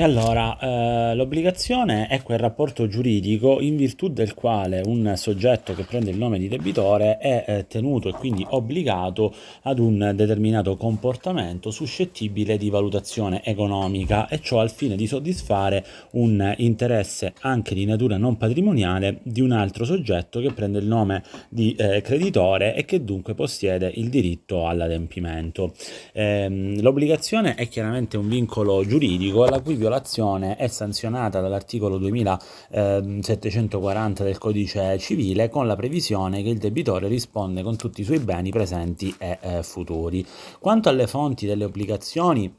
[0.00, 5.82] E allora, eh, l'obbligazione è quel rapporto giuridico in virtù del quale un soggetto che
[5.82, 11.72] prende il nome di debitore è eh, tenuto e quindi obbligato ad un determinato comportamento
[11.72, 18.18] suscettibile di valutazione economica e ciò al fine di soddisfare un interesse anche di natura
[18.18, 23.02] non patrimoniale di un altro soggetto che prende il nome di eh, creditore e che
[23.02, 25.74] dunque possiede il diritto all'adempimento.
[26.12, 34.36] Ehm, l'obbligazione è chiaramente un vincolo giuridico la cui violazione è sanzionata dall'articolo 2740 del
[34.38, 39.14] codice civile con la previsione che il debitore risponde con tutti i suoi beni presenti
[39.18, 40.26] e eh, futuri.
[40.58, 42.54] Quanto alle fonti delle obbligazioni,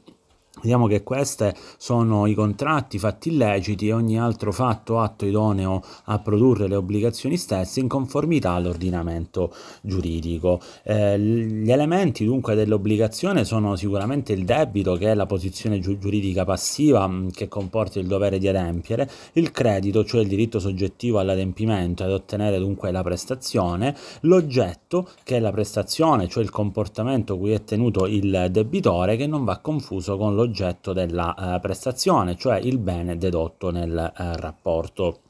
[0.60, 6.18] Vediamo che queste sono i contratti fatti illeciti e ogni altro fatto atto idoneo a
[6.18, 10.60] produrre le obbligazioni stesse in conformità all'ordinamento giuridico.
[10.82, 16.44] Eh, gli elementi dunque dell'obbligazione sono sicuramente il debito, che è la posizione gi- giuridica
[16.44, 22.04] passiva mm, che comporta il dovere di adempiere, il credito, cioè il diritto soggettivo all'adempimento
[22.04, 27.64] ad ottenere dunque la prestazione, l'oggetto, che è la prestazione, cioè il comportamento cui è
[27.64, 32.78] tenuto il debitore, che non va confuso con l'oggetto l'oggetto della eh, prestazione, cioè il
[32.78, 35.20] bene dedotto nel eh, rapporto.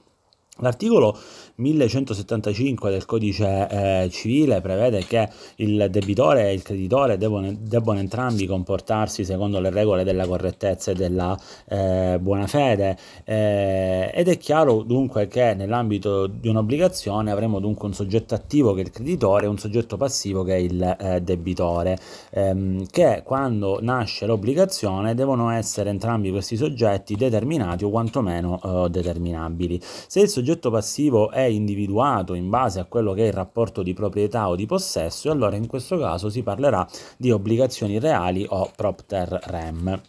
[0.60, 1.16] L'articolo
[1.60, 8.46] 1175 del codice eh, civile prevede che il debitore e il creditore devono, debbono entrambi
[8.46, 14.82] comportarsi secondo le regole della correttezza e della eh, buona fede eh, ed è chiaro
[14.82, 19.48] dunque che nell'ambito di un'obbligazione avremo dunque un soggetto attivo che è il creditore e
[19.48, 21.98] un soggetto passivo che è il eh, debitore
[22.30, 29.78] ehm, che quando nasce l'obbligazione devono essere entrambi questi soggetti determinati o quantomeno eh, determinabili.
[29.80, 33.94] Se il soggetto passivo è individuato in base a quello che è il rapporto di
[33.94, 38.70] proprietà o di possesso e allora in questo caso si parlerà di obbligazioni reali o
[38.74, 40.00] propter rem.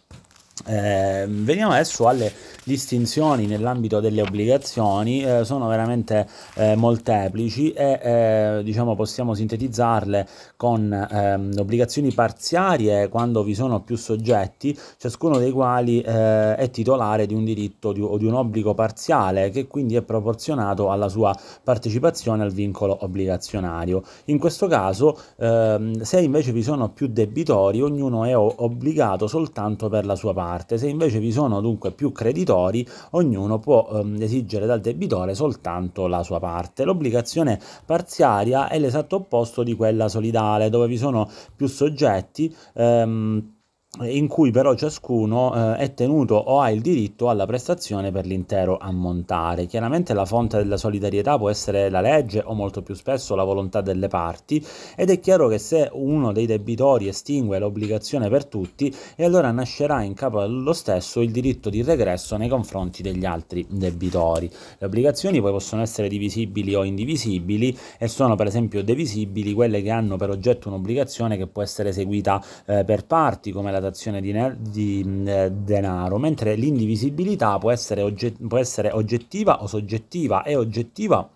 [0.64, 2.32] Eh, veniamo adesso alle
[2.64, 10.92] distinzioni nell'ambito delle obbligazioni, eh, sono veramente eh, molteplici e eh, diciamo possiamo sintetizzarle con
[10.92, 17.34] ehm, obbligazioni parziarie quando vi sono più soggetti, ciascuno dei quali eh, è titolare di
[17.34, 22.44] un diritto di, o di un obbligo parziale che quindi è proporzionato alla sua partecipazione
[22.44, 24.02] al vincolo obbligazionario.
[24.26, 30.06] In questo caso, ehm, se invece vi sono più debitori, ognuno è obbligato soltanto per
[30.06, 30.78] la sua parte parte.
[30.78, 36.22] Se invece vi sono dunque più creditori, ognuno può ehm, esigere dal debitore soltanto la
[36.22, 36.84] sua parte.
[36.84, 42.54] L'obbligazione parziaria è l'esatto opposto di quella solidale, dove vi sono più soggetti.
[42.74, 43.60] Ehm,
[44.00, 48.78] in cui però ciascuno eh, è tenuto o ha il diritto alla prestazione per l'intero
[48.78, 49.66] ammontare.
[49.66, 53.82] Chiaramente la fonte della solidarietà può essere la legge o molto più spesso la volontà
[53.82, 54.64] delle parti
[54.96, 60.02] ed è chiaro che se uno dei debitori estingue l'obbligazione per tutti e allora nascerà
[60.02, 64.50] in capo allo stesso il diritto di regresso nei confronti degli altri debitori.
[64.78, 69.90] Le obbligazioni poi possono essere divisibili o indivisibili e sono per esempio divisibili quelle che
[69.90, 74.32] hanno per oggetto un'obbligazione che può essere eseguita eh, per parti come la dazione di,
[74.58, 81.28] di eh, denaro, mentre l'indivisibilità può essere, ogget- può essere oggettiva o soggettiva e oggettiva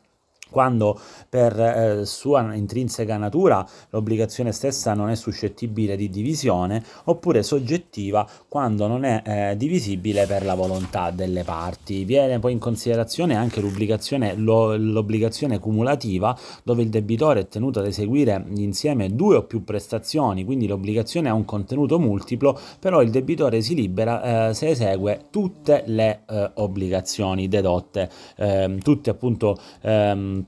[0.51, 0.99] quando
[1.29, 8.87] per eh, sua intrinseca natura l'obbligazione stessa non è suscettibile di divisione, oppure soggettiva quando
[8.87, 12.05] non è eh, divisibile per la volontà delle parti.
[12.05, 17.87] Viene poi in considerazione anche l'obbligazione, lo, l'obbligazione cumulativa, dove il debitore è tenuto ad
[17.87, 23.61] eseguire insieme due o più prestazioni, quindi l'obbligazione ha un contenuto multiplo, però il debitore
[23.61, 30.46] si libera eh, se esegue tutte le eh, obbligazioni dedotte, ehm, tutte appunto ehm,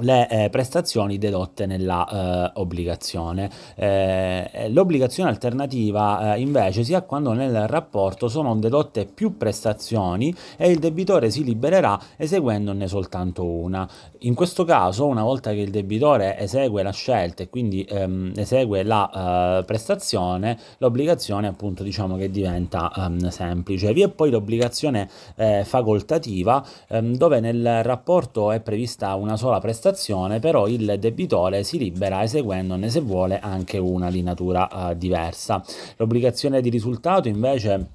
[0.00, 3.48] le eh, prestazioni dedotte nella eh, obbligazione.
[3.76, 10.70] Eh, l'obbligazione alternativa eh, invece si ha quando nel rapporto sono dedotte più prestazioni e
[10.70, 13.88] il debitore si libererà eseguendone soltanto una.
[14.20, 18.82] In questo caso, una volta che il debitore esegue la scelta e quindi ehm, esegue
[18.82, 23.92] la eh, prestazione, l'obbligazione appunto diciamo che diventa ehm, semplice.
[23.92, 29.82] Vi è poi l'obbligazione eh, facoltativa ehm, dove nel rapporto è prevista una sola prestazione
[29.84, 35.62] prestazione, però il debitore si libera eseguendone se vuole anche una di natura uh, diversa.
[35.96, 37.86] L'obbligazione di risultato invece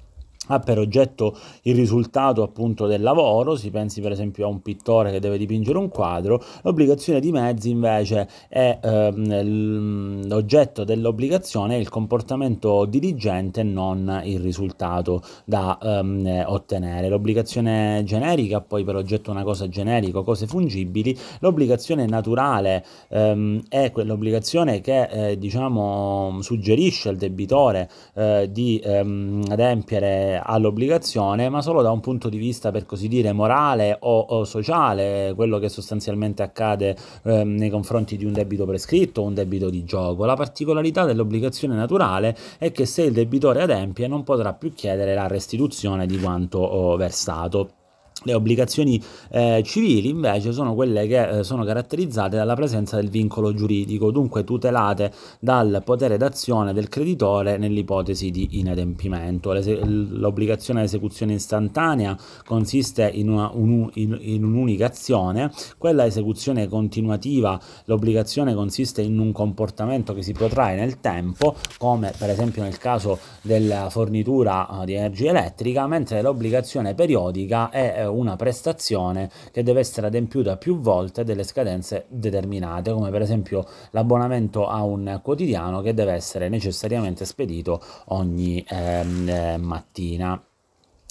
[0.50, 5.10] ha per oggetto il risultato appunto del lavoro, si pensi per esempio a un pittore
[5.10, 12.84] che deve dipingere un quadro, l'obbligazione di mezzi invece è ehm, l'oggetto dell'obbligazione il comportamento
[12.84, 17.08] dirigente non il risultato da ehm, ottenere.
[17.08, 23.90] L'obbligazione generica ha poi per oggetto una cosa generica, cose fungibili, l'obbligazione naturale ehm, è
[23.90, 31.90] quell'obbligazione che eh, diciamo suggerisce al debitore eh, di ehm, adempiere all'obbligazione, ma solo da
[31.90, 36.96] un punto di vista per così dire morale o, o sociale, quello che sostanzialmente accade
[37.24, 40.24] eh, nei confronti di un debito prescritto o un debito di gioco.
[40.24, 45.26] La particolarità dell'obbligazione naturale è che se il debitore adempie non potrà più chiedere la
[45.26, 47.79] restituzione di quanto oh, versato.
[48.22, 53.54] Le obbligazioni eh, civili invece sono quelle che eh, sono caratterizzate dalla presenza del vincolo
[53.54, 59.54] giuridico, dunque tutelate dal potere d'azione del creditore nell'ipotesi di inadempimento.
[59.54, 62.14] l'obbligazione di esecuzione istantanea
[62.44, 69.32] consiste in, una, un, in, in, un'unica azione, quella esecuzione continuativa, l'obbligazione consiste in un
[69.32, 74.92] comportamento che si protrae nel tempo, come per esempio nel caso della fornitura uh, di
[74.92, 81.24] energia elettrica, mentre l'obbligazione periodica è eh, una prestazione che deve essere adempiuta più volte
[81.24, 87.80] delle scadenze determinate, come per esempio l'abbonamento a un quotidiano che deve essere necessariamente spedito
[88.06, 90.42] ogni ehm, eh, mattina.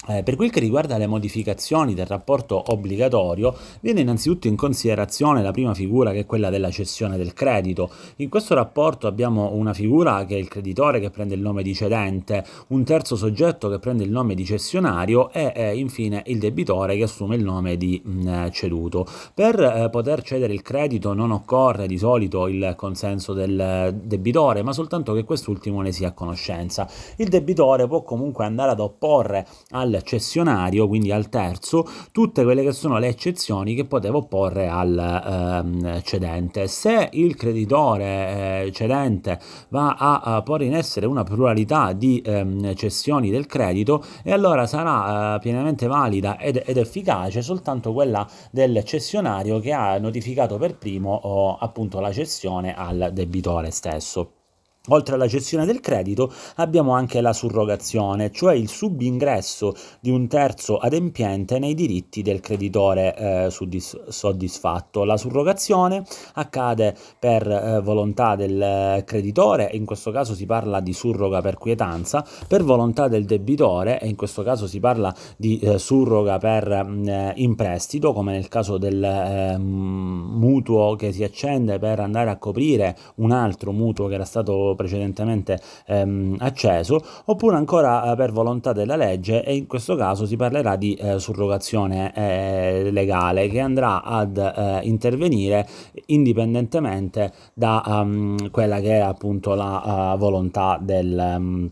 [0.08, 5.50] Eh, per quel che riguarda le modificazioni del rapporto obbligatorio, viene innanzitutto in considerazione la
[5.50, 7.90] prima figura che è quella della cessione del credito.
[8.16, 11.74] In questo rapporto abbiamo una figura che è il creditore che prende il nome di
[11.74, 16.96] cedente, un terzo soggetto che prende il nome di cessionario e eh, infine il debitore
[16.96, 19.06] che assume il nome di mh, mm, ceduto.
[19.34, 24.72] Per eh, poter cedere il credito non occorre di solito il consenso del debitore, ma
[24.72, 26.88] soltanto che quest'ultimo ne sia a conoscenza.
[27.16, 32.62] Il debitore può comunque andare ad opporre al al cessionario, quindi al terzo, tutte quelle
[32.62, 36.66] che sono le eccezioni che poteva opporre al ehm, cedente.
[36.68, 39.38] Se il creditore eh, cedente
[39.68, 44.66] va a, a, porre in essere una pluralità di ehm, cessioni del credito, e allora
[44.66, 50.76] sarà eh, pienamente valida ed, ed, efficace soltanto quella del cessionario che ha notificato per
[50.78, 54.39] primo oh, appunto la cessione al debitore stesso.
[54.88, 60.78] Oltre alla gestione del credito abbiamo anche la surrogazione, cioè il subingresso di un terzo
[60.78, 65.04] adempiente nei diritti del creditore eh, soddisfatto.
[65.04, 71.42] La surrogazione accade per eh, volontà del creditore, in questo caso si parla di surroga
[71.42, 76.38] per quietanza, per volontà del debitore, e in questo caso si parla di eh, surroga
[76.38, 82.30] per mm, eh, imprestito, come nel caso del ehm, mutuo che si accende per andare
[82.30, 88.32] a coprire un altro mutuo che era stato precedentemente ehm, acceso, oppure ancora eh, per
[88.32, 93.60] volontà della legge e in questo caso si parlerà di eh, surrogazione eh, legale che
[93.60, 95.66] andrà ad eh, intervenire
[96.06, 101.34] indipendentemente da um, quella che è appunto la uh, volontà del...
[101.36, 101.70] Um,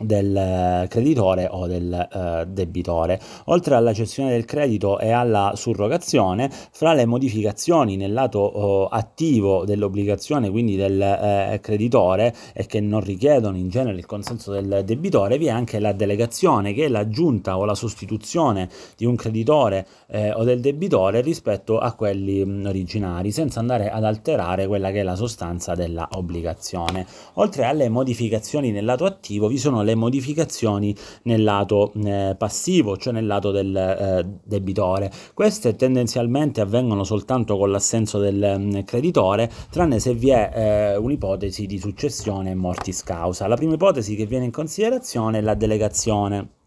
[0.00, 3.20] del creditore o del uh, debitore.
[3.46, 9.64] Oltre alla cessione del credito e alla surrogazione, fra le modificazioni nel lato uh, attivo
[9.64, 15.38] dell'obbligazione, quindi del uh, creditore, e che non richiedono in genere il consenso del debitore,
[15.38, 20.32] vi è anche la delegazione, che è l'aggiunta o la sostituzione di un creditore eh,
[20.32, 25.02] o del debitore rispetto a quelli mh, originari, senza andare ad alterare quella che è
[25.02, 27.06] la sostanza della obbligazione.
[27.34, 30.94] Oltre alle modificazioni nel lato attivo, vi sono le le modificazioni
[31.24, 35.10] nel lato eh, passivo, cioè nel lato del eh, debitore.
[35.34, 40.96] Queste tendenzialmente avvengono soltanto con l'assenso del mh, mm, creditore, tranne se vi è eh,
[40.96, 43.46] un'ipotesi di successione mortis causa.
[43.46, 46.58] La prima ipotesi che viene in considerazione è la delegazione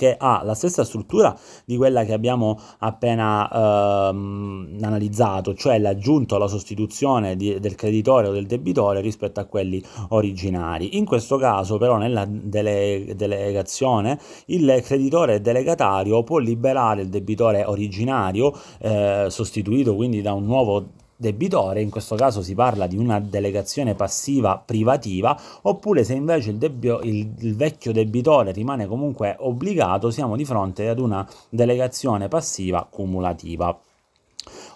[0.00, 6.46] che ha la stessa struttura di quella che abbiamo appena ehm, analizzato, cioè l'aggiunto alla
[6.46, 10.96] sostituzione di, del creditore o del debitore rispetto a quelli originari.
[10.96, 18.58] In questo caso però nella dele, delegazione il creditore delegatario può liberare il debitore originario
[18.78, 20.86] eh, sostituito quindi da un nuovo
[21.20, 26.56] debitore, in questo caso si parla di una delegazione passiva privativa, oppure se invece il,
[26.56, 32.86] debbio, il, il, vecchio debitore rimane comunque obbligato, siamo di fronte ad una delegazione passiva
[32.90, 33.78] cumulativa.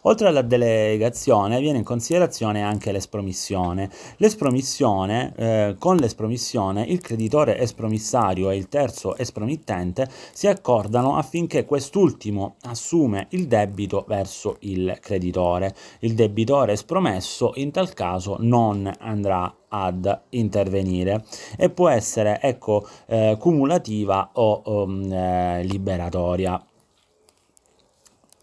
[0.07, 3.89] Oltre alla delegazione viene in considerazione anche l'espromissione.
[4.19, 12.57] L'espromissione, eh, con l'espromissione il creditore espromissario e il terzo espromittente si accordano affinché quest'ultimo
[12.65, 15.75] assume il debito verso il creditore.
[16.01, 21.25] Il debitore espromesso in tal caso non andrà ad intervenire
[21.57, 26.63] e può essere ecco eh, cumulativa o um, eh, liberatoria.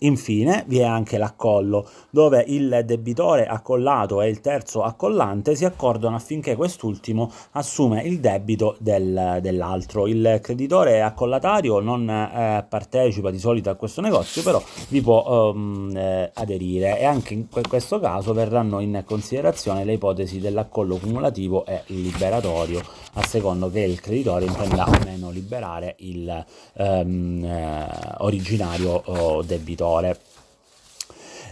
[0.04, 6.16] Infine vi è anche l'accollo, dove il debitore accollato e il terzo accollante si accordano
[6.16, 10.08] affinché quest'ultimo assume il debito del, dell'altro.
[10.08, 15.96] Il creditore accollatario non eh, partecipa di solito a questo negozio, però vi può um,
[15.96, 21.84] eh, aderire e anche in questo caso verranno in considerazione le ipotesi dell'accollo cumulativo e
[21.88, 22.82] liberatorio
[23.14, 30.18] a secondo che il creditore intenda o meno liberare il ehm, eh, originario oh, debitore.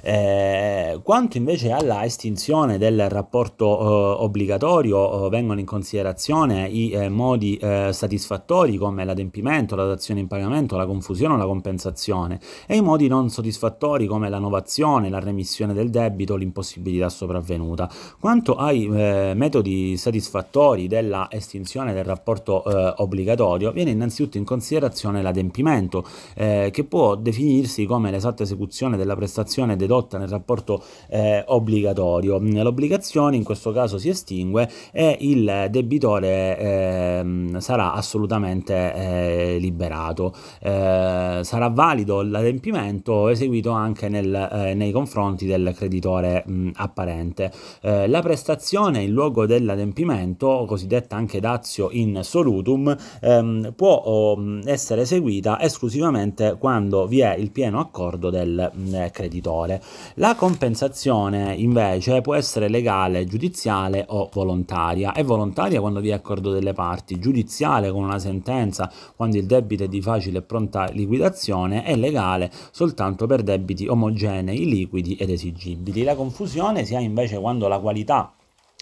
[0.01, 7.09] Eh, quanto invece alla estinzione del rapporto eh, obbligatorio eh, vengono in considerazione i eh,
[7.09, 12.77] modi eh, satisfattori come l'adempimento, la dazione in pagamento, la confusione o la compensazione e
[12.77, 17.89] i modi non soddisfattori come la novazione, la remissione del debito, l'impossibilità sopravvenuta.
[18.19, 22.63] Quanto ai eh, metodi satisfattori della estinzione del rapporto
[23.01, 29.88] obbligatorio viene innanzitutto in considerazione l'adempimento che può definirsi come l'esatta esecuzione della prestazione dedotta
[29.89, 32.37] dedotta nel rapporto eh, obbligatorio.
[32.39, 37.25] L'obbligazione in questo caso si estingue e il debitore eh,
[37.57, 40.33] sarà assolutamente eh, liberato.
[40.61, 47.51] Eh, sarà valido l'adempimento eseguito anche nel, eh, nei confronti del creditore mh, apparente.
[47.81, 55.01] Eh, la prestazione in luogo dell'adempimento, cosiddetta anche dazio in solutum, ehm, può oh, essere
[55.01, 59.78] eseguita esclusivamente quando vi è il pieno accordo del mh, creditore.
[60.15, 65.13] La compensazione invece può essere legale, giudiziale o volontaria.
[65.13, 69.83] È volontaria quando vi è accordo delle parti, giudiziale con una sentenza quando il debito
[69.83, 76.03] è di facile e pronta liquidazione e legale soltanto per debiti omogenei, liquidi ed esigibili.
[76.03, 78.33] La confusione si ha invece quando la qualità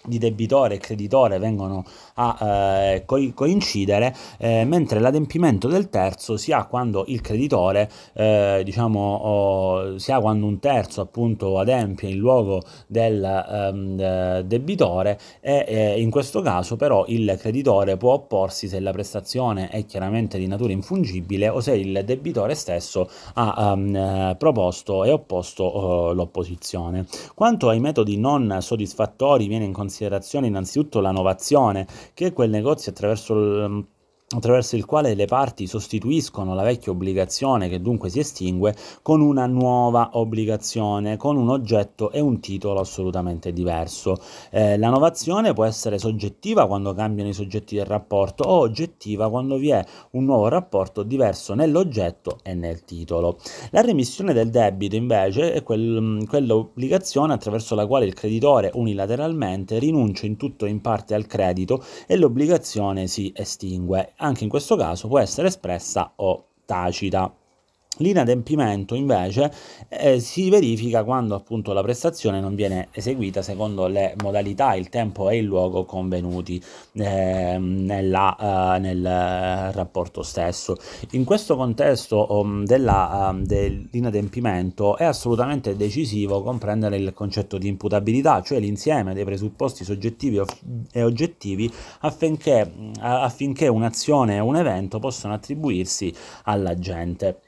[0.05, 1.83] di debitore e creditore vengono
[2.15, 2.37] a
[2.93, 8.99] eh, co- coincidere, eh, mentre l'adempimento del terzo si ha quando il creditore, eh, diciamo,
[8.99, 16.01] oh, si ha quando un terzo appunto adempie in luogo del ehm, debitore e eh,
[16.01, 20.71] in questo caso però il creditore può opporsi se la prestazione è chiaramente di natura
[20.71, 25.77] infungibile o se il debitore stesso ha um, proposto e opposto
[26.09, 27.05] uh, l'opposizione.
[27.33, 33.33] Quanto ai metodi non soddisfattori viene in considerazione innanzitutto la novazione, che quel negozio attraverso
[33.33, 33.85] il
[34.35, 39.45] attraverso il quale le parti sostituiscono la vecchia obbligazione che dunque si estingue con una
[39.45, 44.17] nuova obbligazione con un oggetto e un titolo assolutamente diverso.
[44.51, 49.55] Eh, la novazione può essere soggettiva quando cambiano i soggetti del rapporto o oggettiva quando
[49.55, 49.81] vi è
[50.11, 53.37] un nuovo rapporto diverso nell'oggetto e nel titolo.
[53.71, 60.25] La remissione del debito invece è quel, quell'obbligazione attraverso la quale il creditore unilateralmente rinuncia
[60.25, 65.07] in tutto o in parte al credito e l'obbligazione si estingue anche in questo caso
[65.07, 67.33] può essere espressa o tacita.
[67.97, 69.51] L'inadempimento invece
[69.89, 75.29] eh, si verifica quando appunto la prestazione non viene eseguita secondo le modalità, il tempo
[75.29, 76.61] e il luogo convenuti
[76.93, 80.75] eh, nella, uh, nel rapporto stesso.
[81.11, 88.41] In questo contesto um, della, um, dell'inadempimento è assolutamente decisivo comprendere il concetto di imputabilità,
[88.41, 90.41] cioè l'insieme dei presupposti soggettivi
[90.91, 96.13] e oggettivi affinché, affinché un'azione o un evento possano attribuirsi
[96.43, 97.41] all'agente.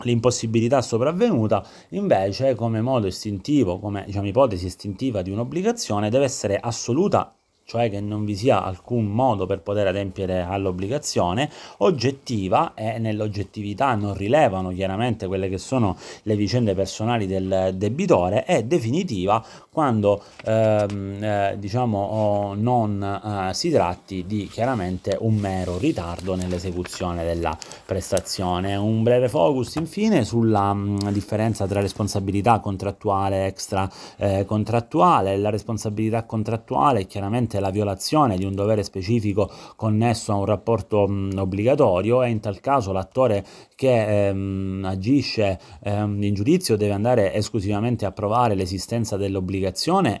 [0.00, 7.36] L'impossibilità sopravvenuta invece come modo istintivo, come diciamo, ipotesi istintiva di un'obbligazione deve essere assoluta
[7.64, 14.14] cioè che non vi sia alcun modo per poter adempiere all'obbligazione, oggettiva e nell'oggettività non
[14.14, 21.56] rilevano chiaramente quelle che sono le vicende personali del debitore e definitiva quando ehm, eh,
[21.58, 28.76] diciamo non eh, si tratti di chiaramente un mero ritardo nell'esecuzione della prestazione.
[28.76, 35.38] Un breve focus infine sulla mh, differenza tra responsabilità contrattuale e extra eh, contrattuale.
[35.38, 41.08] La responsabilità contrattuale è chiaramente la violazione di un dovere specifico connesso a un rapporto
[41.08, 43.42] mh, obbligatorio e in tal caso l'attore
[43.74, 49.60] che ehm, agisce ehm, in giudizio deve andare esclusivamente a provare l'esistenza dell'obbligazione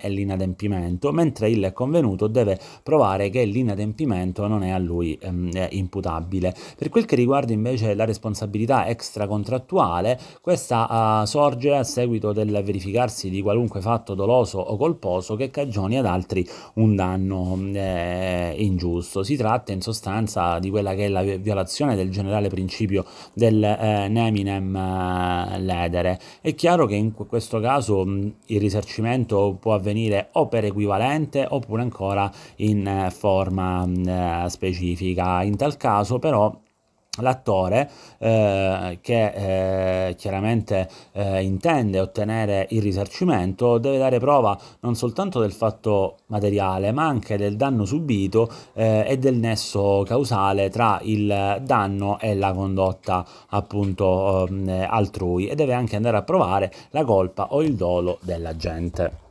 [0.00, 6.54] e l'inadempimento, mentre il convenuto deve provare che l'inadempimento non è a lui ehm, imputabile.
[6.76, 13.30] Per quel che riguarda invece la responsabilità extracontrattuale, questa uh, sorge a seguito del verificarsi
[13.30, 19.22] di qualunque fatto doloso o colposo che cagioni ad altri un danno eh, ingiusto.
[19.22, 24.08] Si tratta in sostanza di quella che è la violazione del generale principio del eh,
[24.08, 26.20] Neminem eh, ledere.
[26.40, 31.82] È chiaro che in questo caso mh, il risarcimento può avvenire o per equivalente oppure
[31.82, 35.42] ancora in eh, forma mh, eh, specifica.
[35.42, 36.54] In tal caso però
[37.20, 45.38] l'attore eh, che eh, chiaramente eh, intende ottenere il risarcimento deve dare prova non soltanto
[45.38, 51.60] del fatto materiale ma anche del danno subito eh, e del nesso causale tra il
[51.62, 57.48] danno e la condotta appunto ehm, altrui e deve anche andare a provare la colpa
[57.50, 59.21] o il dolo dell'agente.